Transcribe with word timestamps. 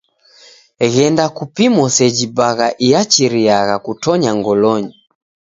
Ghenda 0.93 1.25
kupimo 1.37 1.83
seji 1.95 2.25
bagha 2.37 2.67
iachiriagha 2.87 3.75
kutonya 3.85 4.31
ngolonyi. 4.37 4.93